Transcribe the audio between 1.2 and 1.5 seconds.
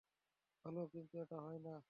এটা